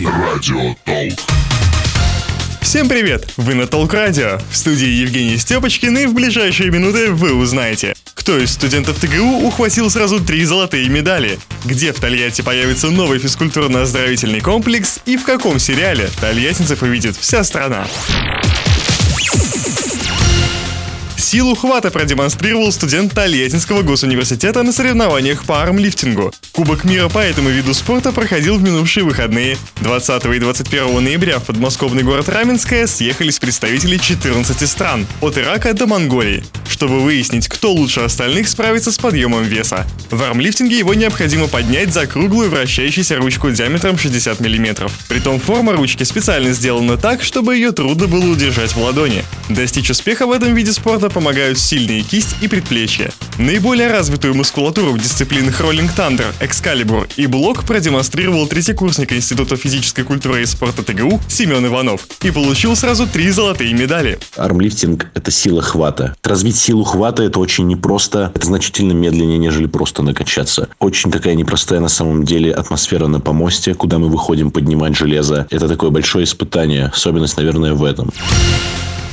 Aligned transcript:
Новости. 0.00 0.04
Радио 0.04 0.74
Толк. 0.84 1.18
Всем 2.60 2.88
привет! 2.88 3.32
Вы 3.36 3.54
на 3.54 3.66
Толк 3.66 3.92
Радио. 3.92 4.38
В 4.50 4.56
студии 4.56 4.88
Евгений 4.88 5.36
Степочкин 5.36 5.96
и 5.98 6.06
в 6.06 6.14
ближайшие 6.14 6.70
минуты 6.70 7.12
вы 7.12 7.34
узнаете, 7.34 7.94
кто 8.14 8.38
из 8.38 8.50
студентов 8.50 8.98
ТГУ 8.98 9.46
ухватил 9.46 9.90
сразу 9.90 10.24
три 10.24 10.44
золотые 10.44 10.88
медали, 10.88 11.38
где 11.64 11.92
в 11.92 12.00
Тольятти 12.00 12.42
появится 12.42 12.90
новый 12.90 13.18
физкультурно-оздоровительный 13.18 14.40
комплекс 14.40 15.00
и 15.04 15.16
в 15.16 15.24
каком 15.24 15.58
сериале 15.58 16.08
тольяттинцев 16.20 16.82
увидит 16.82 17.16
вся 17.16 17.44
страна. 17.44 17.86
Силу 21.24 21.54
хвата 21.54 21.90
продемонстрировал 21.90 22.70
студент 22.70 23.14
Тольяттинского 23.14 23.80
госуниверситета 23.80 24.62
на 24.62 24.72
соревнованиях 24.72 25.46
по 25.46 25.62
армлифтингу. 25.62 26.34
Кубок 26.52 26.84
мира 26.84 27.08
по 27.08 27.18
этому 27.18 27.48
виду 27.48 27.72
спорта 27.72 28.12
проходил 28.12 28.58
в 28.58 28.62
минувшие 28.62 29.04
выходные. 29.04 29.56
20 29.80 30.26
и 30.26 30.38
21 30.38 31.02
ноября 31.02 31.38
в 31.38 31.44
подмосковный 31.44 32.02
город 32.02 32.28
Раменское 32.28 32.86
съехались 32.86 33.38
представители 33.38 33.96
14 33.96 34.68
стран, 34.68 35.06
от 35.22 35.38
Ирака 35.38 35.72
до 35.72 35.86
Монголии, 35.86 36.44
чтобы 36.68 37.00
выяснить, 37.00 37.48
кто 37.48 37.72
лучше 37.72 38.00
остальных 38.00 38.46
справится 38.46 38.92
с 38.92 38.98
подъемом 38.98 39.44
веса. 39.44 39.86
В 40.10 40.22
армлифтинге 40.22 40.78
его 40.78 40.92
необходимо 40.92 41.48
поднять 41.48 41.92
за 41.92 42.06
круглую 42.06 42.50
вращающуюся 42.50 43.16
ручку 43.16 43.50
диаметром 43.50 43.96
60 43.96 44.40
мм. 44.40 44.90
Притом 45.08 45.40
форма 45.40 45.72
ручки 45.72 46.04
специально 46.04 46.52
сделана 46.52 46.98
так, 46.98 47.22
чтобы 47.22 47.56
ее 47.56 47.72
трудно 47.72 48.08
было 48.08 48.26
удержать 48.26 48.72
в 48.72 48.78
ладони. 48.78 49.24
Достичь 49.48 49.88
успеха 49.88 50.26
в 50.26 50.32
этом 50.32 50.54
виде 50.54 50.72
спорта 50.72 51.13
помогают 51.14 51.58
сильные 51.58 52.02
кисть 52.02 52.36
и 52.42 52.48
предплечья. 52.48 53.10
Наиболее 53.38 53.90
развитую 53.90 54.34
мускулатуру 54.34 54.92
в 54.92 54.98
дисциплинах 54.98 55.60
Rolling 55.60 55.88
Thunder, 55.96 56.26
Excalibur 56.40 57.08
и 57.16 57.26
Блок 57.26 57.64
продемонстрировал 57.64 58.46
третьекурсник 58.46 59.12
Института 59.12 59.56
физической 59.56 60.02
культуры 60.02 60.42
и 60.42 60.46
спорта 60.46 60.82
ТГУ 60.82 61.20
Семен 61.28 61.64
Иванов 61.66 62.06
и 62.22 62.30
получил 62.30 62.76
сразу 62.76 63.06
три 63.06 63.30
золотые 63.30 63.72
медали. 63.72 64.18
Армлифтинг– 64.36 65.06
это 65.14 65.30
сила 65.30 65.62
хвата. 65.62 66.16
Развить 66.22 66.56
силу 66.56 66.84
хвата– 66.84 67.22
это 67.24 67.38
очень 67.38 67.66
непросто. 67.68 68.32
Это 68.34 68.46
значительно 68.46 68.92
медленнее, 68.92 69.38
нежели 69.38 69.66
просто 69.66 70.02
накачаться. 70.02 70.68
Очень 70.80 71.10
такая 71.10 71.34
непростая 71.34 71.80
на 71.80 71.88
самом 71.88 72.24
деле 72.24 72.52
атмосфера 72.52 73.06
на 73.06 73.20
помосте, 73.20 73.74
куда 73.74 73.98
мы 73.98 74.08
выходим 74.08 74.50
поднимать 74.50 74.96
железо. 74.96 75.46
Это 75.50 75.68
такое 75.68 75.90
большое 75.90 76.24
испытание. 76.24 76.86
Особенность, 76.86 77.36
наверное, 77.36 77.74
в 77.74 77.84
этом. 77.84 78.10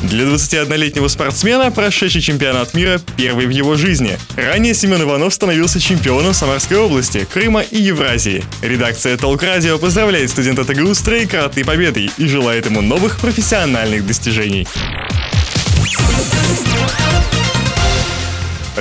Для 0.04 0.26
21-летнего 0.26 1.08
спортсмена 1.08 1.72
прошедший 1.72 2.22
чемпионат 2.22 2.74
мира 2.74 3.00
первый 3.18 3.46
в 3.46 3.52
его 3.52 3.76
жизни. 3.76 4.18
Ранее 4.36 4.74
Семен 4.74 5.04
Иванов 5.04 5.34
становился 5.34 5.80
чемпионом 5.80 6.34
Самарской 6.34 6.78
области, 6.78 7.28
Крыма 7.32 7.62
и 7.62 7.80
Евразии. 7.80 8.44
Редакция 8.62 9.16
Толк 9.18 9.44
Радио 9.44 9.78
поздравляет 9.78 10.32
студента 10.32 10.64
ТГУ 10.66 10.96
с 10.96 11.02
троекратной 11.02 11.64
победой 11.64 12.10
и 12.18 12.26
желает 12.26 12.66
ему 12.66 12.82
новых 12.82 13.20
профессиональных 13.20 14.06
достижений. 14.08 14.68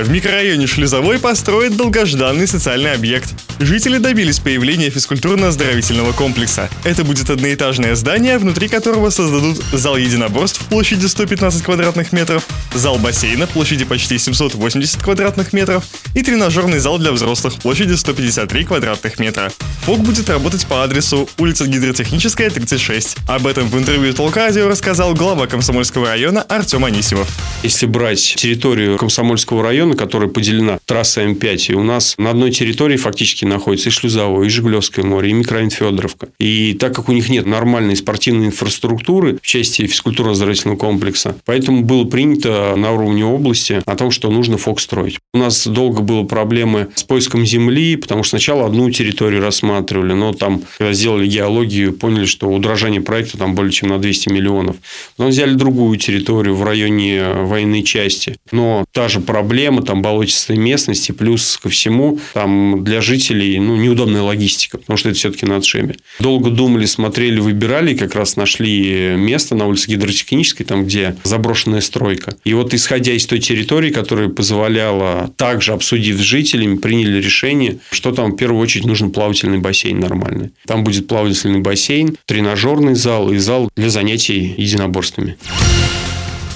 В 0.01 0.09
микрорайоне 0.09 0.67
Шлюзовой 0.67 1.19
построят 1.19 1.77
долгожданный 1.77 2.47
социальный 2.47 2.93
объект. 2.93 3.35
Жители 3.59 3.99
добились 3.99 4.39
появления 4.39 4.89
физкультурно-оздоровительного 4.89 6.15
комплекса. 6.15 6.71
Это 6.85 7.05
будет 7.05 7.29
одноэтажное 7.29 7.95
здание, 7.95 8.39
внутри 8.39 8.69
которого 8.69 9.11
создадут 9.11 9.59
зал 9.71 9.99
единоборств 9.99 10.65
площадью 10.69 11.11
115 11.11 11.63
квадратных 11.63 12.13
метров, 12.13 12.47
зал 12.75 12.97
бассейна 12.97 13.47
площадью 13.47 13.87
почти 13.87 14.17
780 14.17 15.03
квадратных 15.03 15.53
метров 15.53 15.85
и 16.15 16.23
тренажерный 16.23 16.79
зал 16.79 16.97
для 16.97 17.13
взрослых 17.13 17.57
площадью 17.57 17.99
153 17.99 18.65
квадратных 18.65 19.19
метра. 19.19 19.53
ФОК 19.83 19.99
будет 19.99 20.31
работать 20.31 20.67
по 20.67 20.83
адресу 20.83 21.29
улица 21.37 21.67
Гидротехническая, 21.67 22.49
36. 22.49 23.19
Об 23.29 23.47
этом 23.47 23.69
в 23.69 23.77
интервью 23.77 24.15
Толк 24.15 24.37
Радио 24.37 24.67
рассказал 24.67 25.13
глава 25.13 25.47
Комсомольского 25.47 26.07
района 26.07 26.41
Артем 26.41 26.87
Анисимов. 26.87 27.29
Если 27.63 27.85
брать 27.85 28.37
территорию 28.39 28.97
Комсомольского 28.97 29.63
района, 29.63 29.90
которая 29.95 30.29
поделена 30.29 30.79
трассой 30.85 31.33
М5, 31.33 31.73
и 31.73 31.75
у 31.75 31.83
нас 31.83 32.15
на 32.19 32.31
одной 32.31 32.51
территории 32.51 32.97
фактически 32.97 33.45
находится 33.45 33.89
и 33.89 33.93
Шлюзовое, 33.93 34.47
и 34.47 34.49
Жигулевское 34.49 35.05
море, 35.05 35.31
и 35.31 35.33
микрорайон 35.33 35.71
Федоровка. 35.71 36.29
И 36.39 36.77
так 36.79 36.95
как 36.95 37.09
у 37.09 37.13
них 37.13 37.29
нет 37.29 37.47
нормальной 37.47 37.97
спортивной 37.97 38.47
инфраструктуры 38.47 39.39
в 39.43 39.47
части 39.47 39.83
физкультурно-оздоровительного 39.83 40.77
комплекса, 40.77 41.37
поэтому 41.45 41.83
было 41.83 42.05
принято 42.05 42.75
на 42.77 42.93
уровне 42.93 43.25
области 43.25 43.83
о 43.85 43.97
том, 43.97 44.11
что 44.11 44.31
нужно 44.31 44.59
ФОК 44.59 44.81
строить. 44.81 45.19
У 45.33 45.39
нас 45.39 45.67
долго 45.67 46.03
было 46.03 46.25
проблемы 46.25 46.89
с 46.95 47.05
поиском 47.05 47.45
земли, 47.47 47.97
потому 47.97 48.23
что 48.23 48.31
сначала 48.31 48.67
одну 48.67 48.91
территорию 48.91 49.41
рассматривали, 49.41 50.13
но 50.13 50.33
там, 50.33 50.63
когда 50.79 50.93
сделали 50.93 51.27
геологию, 51.27 51.93
поняли, 51.93 52.25
что 52.25 52.49
удорожание 52.49 53.01
проекта 53.01 53.39
там 53.39 53.55
более 53.55 53.73
чем 53.73 53.89
на 53.91 53.99
200 53.99 54.29
миллионов. 54.31 54.77
Потом 55.17 55.31
взяли 55.31 55.55
другую 55.55 55.99
территорию 55.99 56.55
в 56.55 56.65
районе 56.65 57.33
военной 57.35 57.83
части. 57.83 58.37
Но 58.53 58.85
та 58.93 59.09
же 59.09 59.21
проблема, 59.21 59.80
там 59.83 60.03
болотистая 60.03 60.57
местность, 60.57 61.09
и 61.09 61.13
плюс 61.13 61.59
ко 61.63 61.69
всему, 61.69 62.19
там 62.35 62.83
для 62.85 63.01
жителей 63.01 63.59
ну, 63.59 63.77
неудобная 63.77 64.23
логистика, 64.23 64.79
потому 64.79 64.97
что 64.97 65.09
это 65.09 65.19
все-таки 65.19 65.47
на 65.47 65.57
отшеме. 65.57 65.97
Долго 66.19 66.51
думали, 66.51 66.87
смотрели, 66.87 67.41
выбирали, 67.41 67.95
как 67.95 68.15
раз 68.15 68.37
нашли 68.37 69.15
место 69.17 69.55
на 69.55 69.67
улице 69.67 69.91
Гидротехнической, 69.91 70.67
там, 70.67 70.85
где 70.85 71.17
заброшенная 71.25 71.81
стройка. 71.81 72.37
И 72.45 72.55
вот, 72.55 72.75
исходя 72.75 73.13
из 73.13 73.27
той 73.27 73.39
территории, 73.39 73.91
которая 73.91 74.29
позволяла, 74.29 75.33
также 75.37 75.73
обсудив 75.73 76.19
с 76.19 76.21
жителями, 76.21 76.77
приняли 76.77 77.21
решение, 77.21 77.79
что 77.91 78.13
там 78.13 78.33
в 78.33 78.37
первую 78.37 78.61
очередь 78.61 78.87
нужен 78.87 79.11
плавательный 79.11 79.59
бассейн 79.59 80.01
нормальный. 80.01 80.51
Там 80.67 80.85
будет 80.85 81.07
плавательный 81.07 81.61
бассейн, 81.61 82.17
тренажерный 82.27 82.95
зал 82.95 83.31
и 83.31 83.39
зал 83.39 83.71
для 83.77 83.91
занятий 83.91 84.55
единоборствами. 84.57 85.37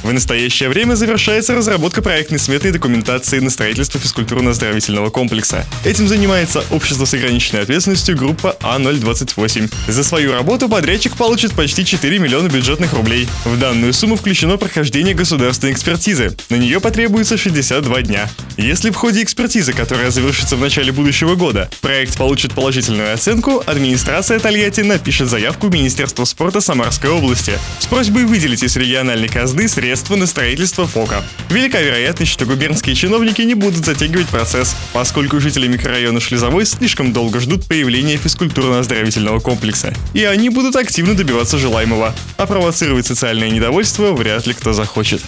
В 0.04 0.12
настоящее 0.12 0.68
время 0.68 0.96
завершается 0.96 1.54
разработка 1.54 2.02
проектной 2.02 2.38
сметы 2.38 2.68
и 2.68 2.72
документации 2.72 3.38
на 3.38 3.48
строительство 3.48 3.98
физкультурно-оздоровительного 3.98 5.08
комплекса. 5.08 5.64
Этим 5.82 6.08
занимается 6.08 6.62
общество 6.70 7.06
с 7.06 7.14
ограниченной 7.14 7.62
ответственностью 7.62 8.14
группа 8.14 8.54
А028. 8.60 9.72
За 9.88 10.04
свою 10.04 10.32
работу 10.32 10.68
подрядчик 10.68 11.16
получит 11.16 11.54
почти 11.54 11.86
4 11.86 12.18
миллиона 12.18 12.48
бюджетных 12.48 12.92
рублей. 12.92 13.26
В 13.46 13.58
данную 13.58 13.94
сумму 13.94 14.16
включено 14.16 14.58
прохождение 14.58 15.14
государственной 15.14 15.72
экспертизы. 15.72 16.36
На 16.50 16.56
нее 16.56 16.80
потребуется 16.80 17.38
62 17.38 18.02
дня. 18.02 18.28
Если 18.58 18.90
в 18.90 18.96
ходе 18.96 19.22
экспертизы, 19.22 19.72
которая 19.72 20.10
завершится 20.10 20.56
в 20.56 20.60
начале 20.60 20.92
будущего 20.92 21.34
года, 21.34 21.70
проект 21.80 22.18
получит 22.18 22.52
положительную 22.52 23.14
оценку, 23.14 23.62
администрация 23.64 24.38
Тольятти 24.38 24.82
напишет 24.82 25.30
заявку 25.30 25.68
в 25.68 25.72
Министерство 25.72 26.26
спорта 26.26 26.60
Самарской 26.60 27.08
области 27.08 27.58
с 27.78 27.86
просьбой 27.86 28.26
выделить 28.26 28.62
из 28.62 28.76
региональной 28.76 29.28
казны 29.28 29.66
средства 29.66 29.93
средства 29.94 30.16
на 30.16 30.26
строительство 30.26 30.88
ФОКа. 30.88 31.22
Велика 31.50 31.80
вероятность, 31.80 32.32
что 32.32 32.46
губернские 32.46 32.96
чиновники 32.96 33.42
не 33.42 33.54
будут 33.54 33.86
затягивать 33.86 34.26
процесс, 34.26 34.74
поскольку 34.92 35.38
жители 35.38 35.68
микрорайона 35.68 36.18
Шлизовой 36.18 36.66
слишком 36.66 37.12
долго 37.12 37.38
ждут 37.38 37.64
появления 37.66 38.16
физкультурно-оздоровительного 38.16 39.38
комплекса. 39.38 39.94
И 40.12 40.24
они 40.24 40.48
будут 40.48 40.74
активно 40.74 41.14
добиваться 41.14 41.58
желаемого. 41.58 42.12
А 42.36 42.46
провоцировать 42.46 43.06
социальное 43.06 43.50
недовольство 43.50 44.12
вряд 44.14 44.48
ли 44.48 44.54
кто 44.54 44.72
захочет. 44.72 45.22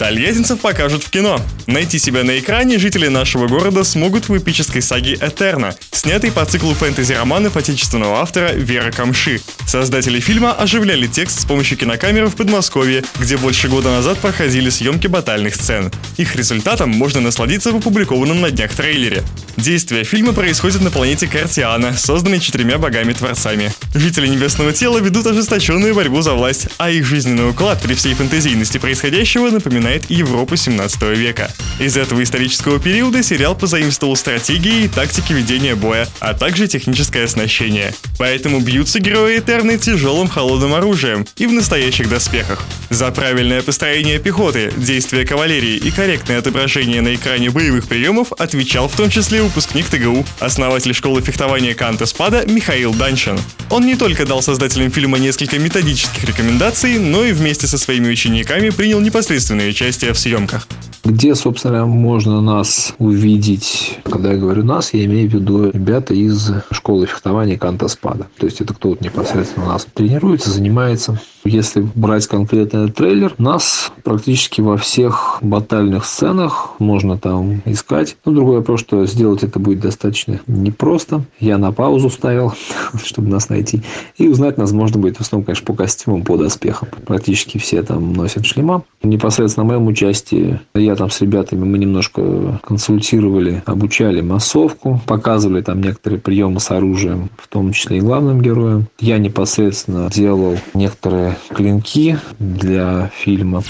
Тольяттинцев 0.00 0.58
покажут 0.58 1.04
в 1.04 1.10
кино. 1.10 1.40
Найти 1.66 1.98
себя 1.98 2.24
на 2.24 2.38
экране 2.38 2.78
жители 2.78 3.08
нашего 3.08 3.48
города 3.48 3.84
смогут 3.84 4.28
в 4.28 4.36
эпической 4.36 4.82
саге 4.82 5.14
«Этерна», 5.14 5.74
снятой 5.92 6.30
по 6.30 6.44
циклу 6.44 6.74
фэнтези-романов 6.74 7.56
отечественного 7.56 8.20
автора 8.20 8.52
Вера 8.52 8.90
Камши. 8.90 9.40
Создатели 9.66 10.20
фильма 10.20 10.52
оживляли 10.52 11.06
текст 11.06 11.40
с 11.40 11.44
помощью 11.46 11.78
кинокамеры 11.78 12.26
в 12.26 12.36
Подмосковье, 12.36 13.02
где 13.18 13.38
больше 13.38 13.68
года 13.68 13.90
назад 13.90 14.18
проходили 14.18 14.68
съемки 14.68 15.06
батальных 15.06 15.54
сцен. 15.54 15.90
Их 16.18 16.36
результатом 16.36 16.90
можно 16.90 17.20
насладиться 17.20 17.72
в 17.72 17.76
опубликованном 17.76 18.42
на 18.42 18.50
днях 18.50 18.72
трейлере. 18.74 19.22
Действие 19.56 20.04
фильма 20.04 20.34
происходит 20.34 20.82
на 20.82 20.90
планете 20.90 21.26
Картиана, 21.26 21.96
созданной 21.96 22.40
четырьмя 22.40 22.76
богами-творцами. 22.76 23.72
Жители 23.94 24.26
Небесного 24.26 24.72
Тела 24.72 24.98
ведут 24.98 25.26
ожесточенную 25.26 25.94
борьбу 25.94 26.20
за 26.20 26.34
власть, 26.34 26.68
а 26.76 26.90
их 26.90 27.06
жизненный 27.06 27.48
уклад 27.48 27.80
при 27.80 27.94
всей 27.94 28.14
фантазийности 28.14 28.76
происходящего 28.76 29.48
напоминает 29.48 30.10
Европу 30.10 30.56
17 30.56 31.02
века. 31.16 31.53
Из 31.78 31.96
этого 31.96 32.22
исторического 32.22 32.78
периода 32.78 33.22
сериал 33.22 33.56
позаимствовал 33.56 34.14
стратегии 34.14 34.84
и 34.84 34.88
тактики 34.88 35.32
ведения 35.32 35.74
боя, 35.74 36.06
а 36.20 36.32
также 36.34 36.68
техническое 36.68 37.24
оснащение. 37.24 37.92
Поэтому 38.16 38.60
бьются 38.60 39.00
герои 39.00 39.38
Этерны 39.38 39.76
тяжелым 39.76 40.28
холодным 40.28 40.74
оружием 40.74 41.26
и 41.36 41.46
в 41.46 41.52
настоящих 41.52 42.08
доспехах. 42.08 42.62
За 42.90 43.10
правильное 43.10 43.60
построение 43.62 44.20
пехоты, 44.20 44.72
действия 44.76 45.26
кавалерии 45.26 45.76
и 45.76 45.90
корректное 45.90 46.38
отображение 46.38 47.00
на 47.00 47.14
экране 47.14 47.50
боевых 47.50 47.88
приемов 47.88 48.32
отвечал 48.32 48.88
в 48.88 48.96
том 48.96 49.10
числе 49.10 49.42
выпускник 49.42 49.86
ТГУ, 49.86 50.24
основатель 50.38 50.94
школы 50.94 51.22
фехтования 51.22 51.74
Канта 51.74 52.06
Спада 52.06 52.44
Михаил 52.46 52.94
Данчин. 52.94 53.38
Он 53.70 53.84
не 53.84 53.96
только 53.96 54.24
дал 54.26 54.42
создателям 54.42 54.92
фильма 54.92 55.18
несколько 55.18 55.58
методических 55.58 56.22
рекомендаций, 56.24 57.00
но 57.00 57.24
и 57.24 57.32
вместе 57.32 57.66
со 57.66 57.78
своими 57.78 58.08
учениками 58.08 58.70
принял 58.70 59.00
непосредственное 59.00 59.70
участие 59.70 60.12
в 60.12 60.18
съемках. 60.18 60.68
Где, 61.04 61.34
собственно, 61.34 61.84
можно 61.84 62.40
нас 62.40 62.94
увидеть? 62.98 63.98
Когда 64.04 64.32
я 64.32 64.38
говорю 64.38 64.64
нас, 64.64 64.94
я 64.94 65.04
имею 65.04 65.28
в 65.28 65.34
виду 65.34 65.70
ребята 65.70 66.14
из 66.14 66.50
школы 66.70 67.04
фехтования 67.04 67.58
Кантаспада. 67.58 68.26
То 68.38 68.46
есть 68.46 68.62
это 68.62 68.72
кто-то 68.72 69.04
непосредственно 69.04 69.66
у 69.66 69.68
нас 69.68 69.86
тренируется, 69.92 70.50
занимается. 70.50 71.20
Если 71.44 71.86
брать 71.94 72.26
конкретный 72.26 72.90
трейлер, 72.90 73.34
нас 73.36 73.92
практически 74.02 74.62
во 74.62 74.78
всех 74.78 75.38
батальных 75.42 76.06
сценах 76.06 76.70
можно 76.78 77.18
там 77.18 77.60
искать. 77.66 78.16
Но 78.24 78.32
другой 78.32 78.58
вопрос, 78.58 78.80
что 78.80 79.04
сделать 79.04 79.42
это 79.42 79.58
будет 79.58 79.80
достаточно 79.80 80.40
непросто. 80.46 81.24
Я 81.38 81.58
на 81.58 81.70
паузу 81.70 82.08
ставил, 82.08 82.54
чтобы 83.04 83.28
нас 83.28 83.50
найти. 83.50 83.82
И 84.16 84.26
узнать 84.26 84.56
нас 84.56 84.72
можно 84.72 84.98
будет 84.98 85.18
в 85.18 85.20
основном, 85.20 85.44
конечно, 85.44 85.66
по 85.66 85.74
костюмам, 85.74 86.22
по 86.22 86.38
доспехам. 86.38 86.88
Практически 87.04 87.58
все 87.58 87.82
там 87.82 88.14
носят 88.14 88.46
шлема. 88.46 88.84
Непосредственно 89.02 89.64
в 89.64 89.68
моем 89.68 89.86
участии 89.86 90.60
я 90.74 90.93
там 90.96 91.10
с 91.10 91.20
ребятами, 91.20 91.64
мы 91.64 91.78
немножко 91.78 92.60
консультировали, 92.62 93.62
обучали 93.66 94.20
массовку, 94.20 95.00
показывали 95.06 95.62
там 95.62 95.80
некоторые 95.82 96.20
приемы 96.20 96.60
с 96.60 96.70
оружием, 96.70 97.30
в 97.36 97.48
том 97.48 97.72
числе 97.72 97.98
и 97.98 98.00
главным 98.00 98.40
героям. 98.40 98.88
Я 98.98 99.18
непосредственно 99.18 100.10
делал 100.10 100.58
некоторые 100.74 101.36
клинки 101.54 102.18
для 102.38 103.10
фильма. 103.14 103.62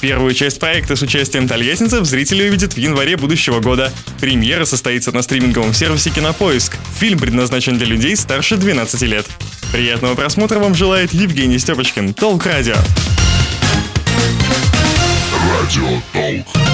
Первую 0.00 0.32
часть 0.32 0.60
проекта 0.60 0.94
с 0.94 1.02
участием 1.02 1.48
тольяттинцев 1.48 2.04
зрители 2.04 2.48
увидят 2.48 2.74
в 2.74 2.76
январе 2.76 3.16
будущего 3.16 3.58
года. 3.60 3.92
Премьера 4.20 4.64
состоится 4.64 5.10
на 5.10 5.22
стриминговом 5.22 5.74
сервисе 5.74 6.10
«Кинопоиск». 6.10 6.76
Фильм 6.98 7.18
предназначен 7.18 7.76
для 7.78 7.86
людей 7.86 8.16
старше 8.16 8.56
12 8.56 9.02
лет. 9.02 9.26
Приятного 9.72 10.14
просмотра 10.14 10.60
вам 10.60 10.76
желает 10.76 11.12
Евгений 11.12 11.58
Степочкин, 11.58 12.14
Толк 12.14 12.46
Радио. 12.46 12.76
Радио 15.68 16.00
Толк. 16.14 16.67